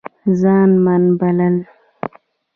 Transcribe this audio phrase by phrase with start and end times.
[0.39, 1.55] ځان من بلل